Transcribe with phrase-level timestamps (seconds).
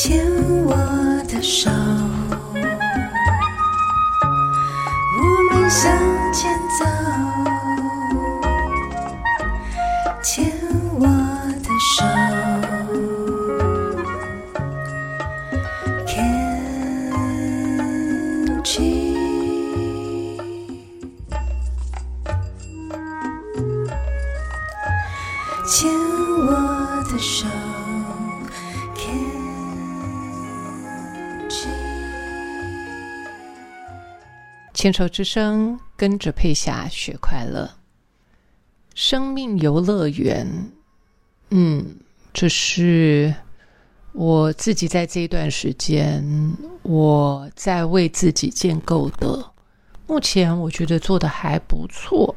[0.00, 0.24] 牵
[0.64, 0.76] 我
[1.26, 1.68] 的手，
[34.78, 37.68] 千手之声，跟着佩霞学快乐。
[38.94, 40.70] 生命游乐园，
[41.50, 41.96] 嗯，
[42.32, 43.34] 这是
[44.12, 46.24] 我自己在这一段时间
[46.82, 49.44] 我在为自己建构的。
[50.06, 52.32] 目前我觉得做的还不错。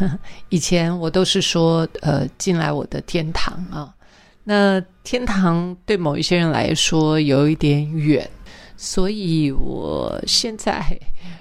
[0.48, 3.94] 以前我都是说，呃，进来我的天堂啊。
[4.44, 8.30] 那天堂对某一些人来说有一点远，
[8.76, 10.98] 所以我现在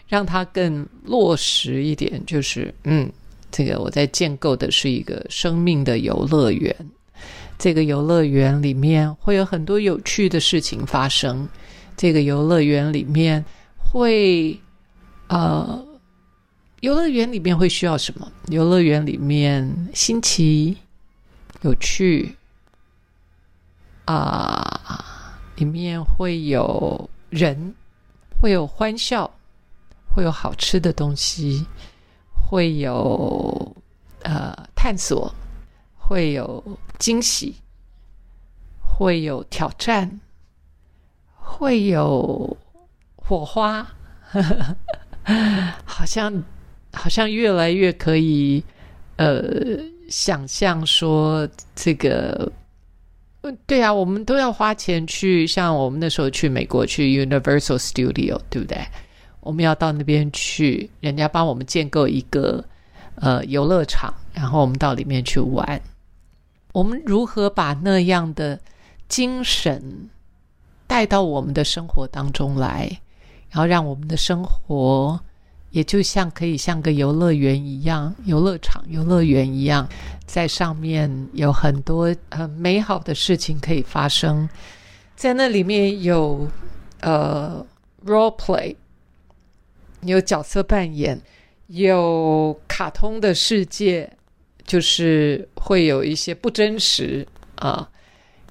[0.08, 3.12] 让它更落实一点，就是嗯，
[3.52, 6.74] 这个我在建构的是一个生命的游乐园。
[7.58, 11.48] 这个游乐园里面会有很多有趣的事情发生。
[11.96, 13.44] 这个游乐园里面
[13.78, 14.60] 会，
[15.28, 15.86] 呃，
[16.82, 18.30] 游乐园里面会需要什么？
[18.50, 20.76] 游乐园里面新奇、
[21.62, 22.36] 有趣
[24.04, 27.76] 啊，里面会有人，
[28.40, 29.30] 会有欢笑，
[30.08, 31.68] 会有好吃的东西，
[32.32, 33.76] 会有
[34.24, 35.30] 呃探索，
[35.98, 36.64] 会有
[36.98, 37.56] 惊喜，
[38.80, 40.22] 会有挑战，
[41.36, 42.56] 会有
[43.18, 43.86] 火花，
[45.84, 46.42] 好像
[46.94, 48.64] 好像越来越可以
[49.18, 49.44] 呃
[50.10, 52.50] 想象说这个。
[53.66, 58.86] 对啊，我们都要花钱去，像我们那时候去美国去 Universal Studio，对不对？
[59.42, 62.64] 我们要到那边去，人家帮我们建构一个
[63.16, 65.82] 呃游乐场，然后我们到里面去玩。
[66.74, 68.60] 我们如何把那样的
[69.08, 70.10] 精神
[70.88, 73.00] 带到我们的生活当中来，
[73.50, 75.20] 然后让我们的生活
[75.76, 79.86] 也就像可以像个游乐园一样，游乐场、游乐园一样，
[80.26, 84.48] 在上面有很多很美好的事情可以发生。
[85.18, 86.48] 在那里面有
[87.02, 87.66] 呃
[88.06, 88.74] role play，
[90.04, 91.20] 有角色扮演，
[91.68, 94.10] 有卡通的世界，
[94.66, 97.90] 就是会有一些不真实啊。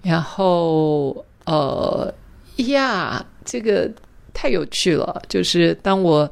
[0.02, 2.14] 然后呃
[2.56, 3.90] 呀，这个
[4.34, 5.22] 太有趣了。
[5.26, 6.30] 就是当我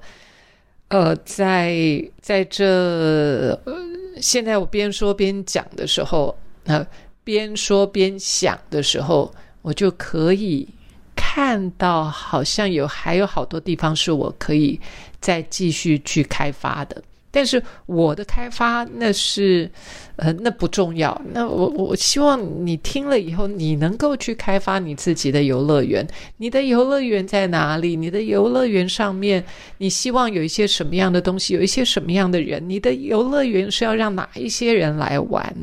[0.92, 1.74] 呃在
[2.20, 3.74] 在这、呃、
[4.20, 6.86] 现在我边说边讲的时候，那、
[7.24, 9.32] 边说边想的时候，
[9.62, 10.68] 我就可以
[11.16, 14.78] 看到，好像有还有好多地方是我可以
[15.18, 17.02] 再继续去开发的。
[17.32, 19.68] 但是我的开发那是，
[20.16, 21.20] 呃，那不重要。
[21.32, 26.06] 那我我希望你听了以后，你能够去开发你自己的游乐园。
[26.36, 27.96] 你的游乐园在哪里？
[27.96, 29.42] 你的游乐园上面，
[29.78, 31.54] 你希望有一些什么样的东西？
[31.54, 32.62] 有一些什么样的人？
[32.68, 35.56] 你的游乐园是要让哪一些人来玩？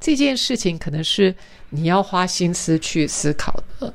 [0.00, 1.34] 这件事情可能是
[1.68, 3.92] 你要花心思去思考的。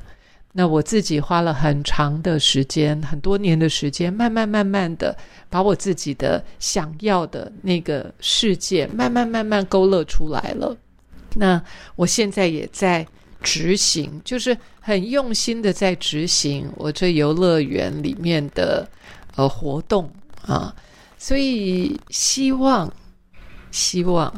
[0.58, 5.14] 那我自己花了很长的时间，很多年的时间，慢慢慢慢的
[5.50, 10.74] 把我自己的想要的那个世界，慢慢慢慢勾勒出来了。
[11.34, 11.62] 那
[11.94, 13.06] 我现在也在
[13.42, 18.88] 执行，就是很用心的在执行我这游乐园里面的
[19.34, 20.10] 呃活动
[20.46, 20.74] 啊，
[21.18, 22.90] 所以希望
[23.70, 24.32] 希望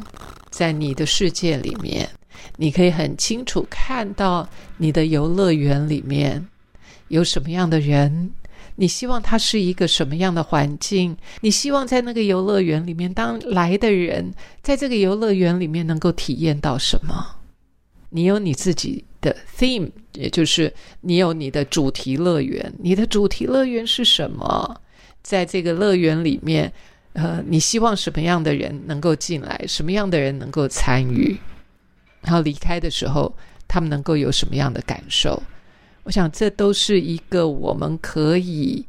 [0.49, 2.09] 在你的世界里面。
[2.57, 6.47] 你可以很清楚看到你的游乐园里面
[7.07, 8.31] 有什么样的人，
[8.75, 11.17] 你希望它是一个什么样的环境？
[11.41, 17.35] 你希望在那个游乐园里面，当来的人在这个游乐园里面能够体验到什么？
[18.11, 22.73] 你有你自己的 theme，也就是你有你的主题乐园。
[22.79, 24.81] 你的主题乐园是什么？
[25.21, 26.71] 在这个乐园里面，
[27.13, 29.63] 呃，你希望什么样的人能够进来？
[29.67, 31.37] 什么样的人能够参与？
[32.21, 33.33] 然后离开的时候，
[33.67, 35.41] 他们能够有什么样的感受？
[36.03, 38.85] 我想这都是一个我们可以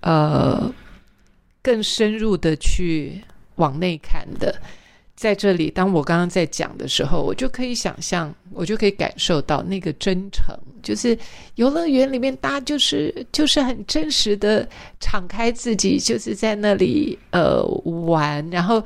[0.00, 0.72] 呃
[1.62, 3.22] 更深入的去
[3.56, 4.54] 往内看的。
[5.14, 11.16] 在这里，当我刚刚在讲的时候，我就可以想象，我就可以感受到那个真诚，就是
[11.54, 14.68] 游乐园里面，大家就是就是很真实的
[14.98, 18.82] 敞开自己，就是在那里呃玩，然后。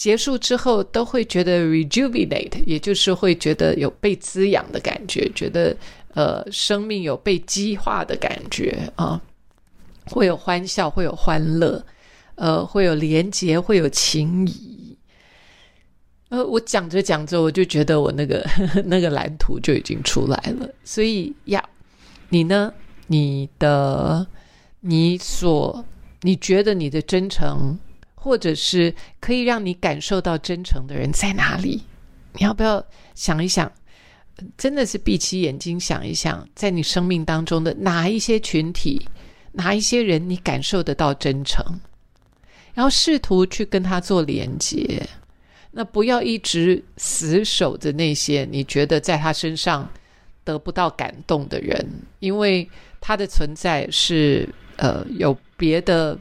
[0.00, 5.76] 结束之后都会觉得 rejuvenate，也就是会觉得有被滋养的感觉，觉得
[6.14, 9.20] 呃生命有被激化的感觉啊，
[10.06, 11.84] 会有欢笑，会有欢乐，
[12.36, 14.96] 呃，会有连结，会有情谊。
[16.30, 18.42] 呃，我讲着讲着，我就觉得我那个
[18.86, 20.66] 那个蓝图就已经出来了。
[20.82, 21.62] 所以呀，
[22.30, 22.72] 你呢？
[23.08, 24.26] 你的
[24.80, 25.84] 你所
[26.22, 27.78] 你觉得你的真诚？
[28.22, 31.82] 或者是可以让你感受到真诚的人在哪里？
[32.34, 32.84] 你要不要
[33.14, 33.72] 想一想？
[34.58, 39.08] 真的是闭起眼睛想一想，在你生命当中的哪一些群体、
[39.52, 41.64] 哪一些人，你感受得到真诚？
[42.74, 45.02] 然后试图去跟他做连接。
[45.70, 49.88] 那不要一直死守着那些你觉得在他身上
[50.44, 51.86] 得不到感动的人，
[52.18, 52.68] 因为
[53.00, 56.18] 他的存在是呃有别的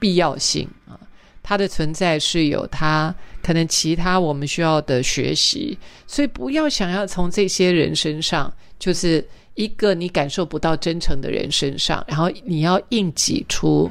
[0.00, 0.98] 必要性啊。
[1.48, 13.88] 它的存在是有它可能其他我们需要的学习，所以不要想要从这些人身上，就是一个你感受不到真诚的人身上，然后你要硬挤出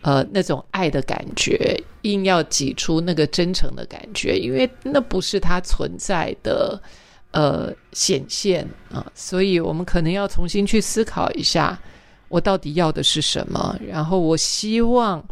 [0.00, 6.80] 呃那种爱的感觉，硬要挤出那个真诚的感觉，因为那不是它存在的
[7.32, 11.78] 呃显现啊，所以我们可能要重新去思考一下，
[12.28, 15.22] 我到底要的是什么，然后我希望。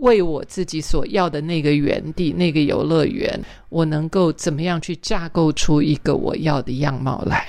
[0.00, 7.46] 为我自己所要的那个园地、那个游乐园，我能够怎么样去架构出一个我要的样貌来？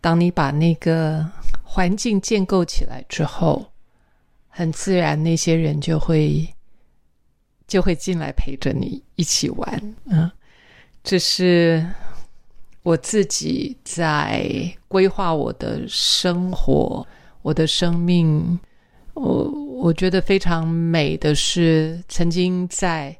[0.00, 1.24] 当你把那个
[1.62, 3.64] 环境建构起来之后，
[4.48, 6.46] 很自然，那些人就会
[7.66, 9.94] 就会进来陪着你一起玩。
[10.06, 10.30] 嗯，
[11.04, 11.86] 这是
[12.82, 14.50] 我自己在
[14.88, 17.06] 规划我的生活、
[17.42, 18.58] 我的生命。
[19.14, 23.14] 我我觉得非常美的是，曾经在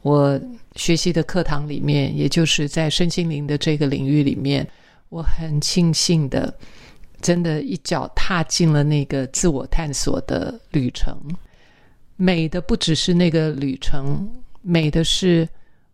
[0.00, 0.40] 我
[0.74, 4.66] 学习的课堂里面，也就是在身心灵的这个领域里面，
[5.10, 6.56] 我很庆幸的，
[7.20, 11.14] 真的一脚踏进了那个自我探索的旅程。
[12.16, 14.26] 美的不只是那个旅程，
[14.62, 15.46] 美的是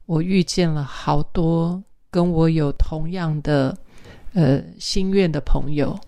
[0.07, 3.77] 我遇见了好多跟我有同样的
[4.35, 5.99] 呃心愿的朋友。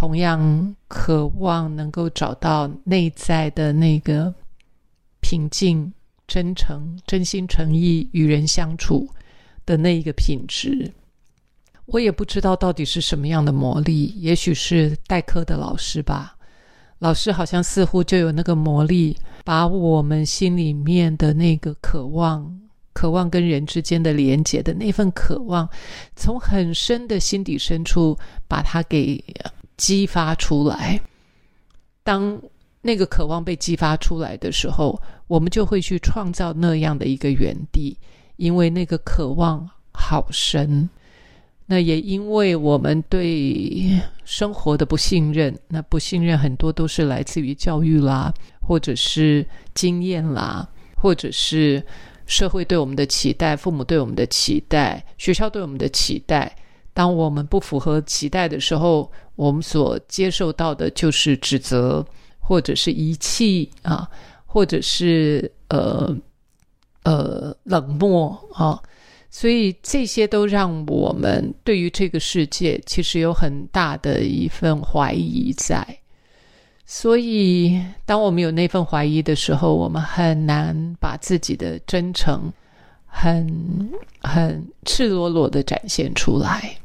[0.00, 4.34] 同样渴望能够找到内在的那个
[5.20, 5.92] 平静、
[6.26, 9.06] 真诚、真心诚意与人相处
[9.66, 10.90] 的那一个品质，
[11.84, 16.34] 我也不知道到底是什么样的魔力，也许是代课的老师吧。
[17.00, 19.14] 老师好像似乎就有那个魔力，
[19.44, 22.58] 把我们心里面的那个渴望、
[22.94, 25.68] 渴望跟人之间的连接的那份渴望，
[26.16, 28.18] 从很深的心底深处
[28.48, 29.22] 把它给。
[29.80, 31.00] 激发出来，
[32.04, 32.38] 当
[32.82, 37.96] 那个渴望被激发出来的时候，我们就会去创造那样的一个原地，
[38.36, 40.86] 因为那个渴望好深。
[41.64, 48.30] 那也因为我们对生活的不信任，那不信任很多都是来自于教育啦，
[48.60, 51.82] 或者是经验啦，或者是
[52.26, 56.54] 社会对我们的期待、父母对我们的期待、学校对我们的期待。
[56.92, 59.10] 当我们不符合期待的时候，
[59.40, 62.04] 我们所接受到的就是指责，
[62.38, 64.06] 或者是遗弃啊，
[64.44, 66.14] 或者是呃
[67.04, 68.78] 呃冷漠啊，
[69.30, 75.98] 所以这些都让我们对于这个世界其实有很大的一份怀疑在。
[76.84, 82.52] 所以，当我们有那份怀疑的时候，我们很难把自己的真诚。
[83.12, 86.76] 很很赤裸裸的展现出来，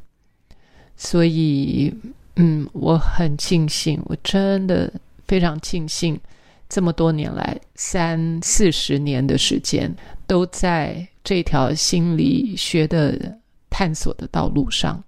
[0.97, 1.93] 所以，
[2.35, 4.91] 嗯，我很庆幸，我真的
[5.27, 6.19] 非常庆幸，
[6.67, 9.93] 这么多年来三四十年的时间，
[10.27, 13.37] 都在这条心理学的
[13.69, 15.03] 探索的道路上，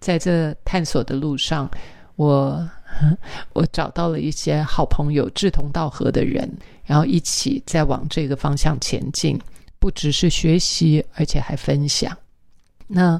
[0.00, 1.70] 在这探索的路上，
[2.16, 2.68] 我
[3.52, 6.50] 我找到了一些好朋友，志同道合的人，
[6.84, 9.38] 然后一起在往这个方向前进。
[9.78, 12.14] 不只是学习，而且还分享。
[12.86, 13.18] 那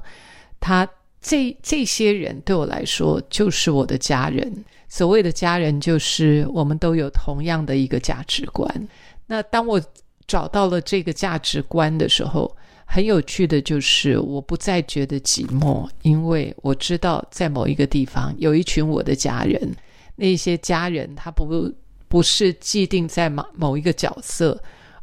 [0.60, 0.86] 他
[1.20, 4.64] 这这些人对我来说就是我的家人。
[4.88, 8.88] 所谓的家人，就是我们都有同样的一个价值观。
[9.26, 9.80] 那当我
[10.26, 19.74] 找到了这个价值观的时候，很有趣的就是我不再觉得寂寞，因为我知道在某一个地方有一群我的家人。
[20.16, 21.72] 那些家人他不
[22.08, 24.60] 不是既定在某某一个角色。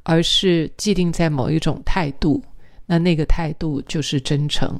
[0.09, 2.41] 而是既定在某一种态度，
[2.85, 4.79] 那那个态度就是真诚，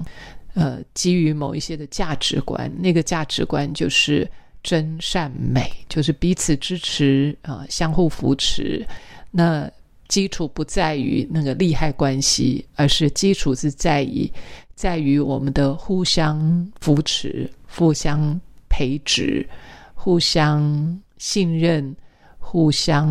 [0.57, 4.27] 呃，基于某一些的价值观，那个价值观就是
[4.63, 8.83] 真善美，就是彼此支持啊，相互扶持。
[9.29, 9.69] 那
[10.07, 14.27] 基础不在于那个利害关系，而是基础是在于
[14.73, 19.47] 在于我们的互相扶持、互相培植、
[19.93, 21.95] 互相信任、
[22.39, 23.07] 互相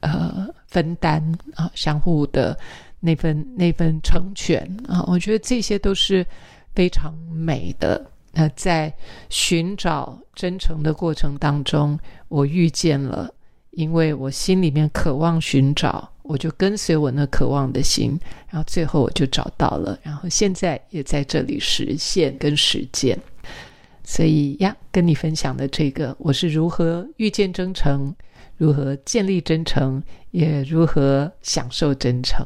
[0.00, 1.22] 呃分担
[1.56, 2.58] 啊，相互的
[3.00, 6.24] 那份那份成全啊，我觉得这些都是
[6.74, 8.10] 非常美的。
[8.32, 8.92] 那在
[9.30, 13.32] 寻找真诚的过程当中，我遇见了，
[13.70, 23.16] 因为我心里面渴望寻找，我就跟随我那渴望的心，然后最后我就找到了，然后现在也在这里实现跟实践。
[24.02, 28.14] 所以呀，跟你分享的这个，我是如何遇见真诚，
[28.56, 30.02] 如何建立真诚，
[30.32, 32.44] 也如何享受真诚。